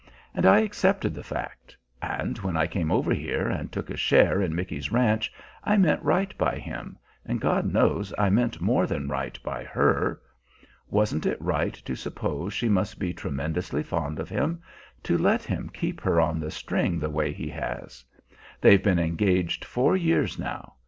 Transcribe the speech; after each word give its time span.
And 0.33 0.47
I 0.47 0.61
accepted 0.61 1.13
the 1.13 1.21
fact; 1.23 1.77
and 2.01 2.35
when 2.39 2.57
I 2.57 2.65
came 2.65 2.89
over 2.91 3.13
here 3.13 3.47
and 3.47 3.71
took 3.71 3.91
a 3.91 3.95
share 3.95 4.41
in 4.41 4.55
Micky's 4.55 4.91
ranch 4.91 5.31
I 5.63 5.77
meant 5.77 6.01
right 6.01 6.35
by 6.39 6.57
him, 6.57 6.97
and 7.23 7.39
God 7.39 7.71
knows 7.71 8.11
I 8.17 8.31
meant 8.31 8.59
more 8.59 8.87
than 8.87 9.09
right 9.09 9.37
by 9.43 9.63
her. 9.63 10.19
Wasn't 10.89 11.27
it 11.27 11.39
right 11.39 11.75
to 11.75 11.95
suppose 11.95 12.51
she 12.51 12.67
must 12.67 12.97
be 12.97 13.13
tremendously 13.13 13.83
fond 13.83 14.17
of 14.19 14.27
him, 14.29 14.63
to 15.03 15.19
let 15.19 15.43
him 15.43 15.69
keep 15.71 16.01
her 16.01 16.19
on 16.19 16.39
the 16.39 16.49
string 16.49 16.97
the 16.97 17.07
way 17.11 17.31
he 17.31 17.49
has? 17.49 18.03
They've 18.59 18.81
been 18.81 18.97
engaged 18.97 19.63
four 19.63 19.95
years 19.95 20.39
now. 20.39 20.77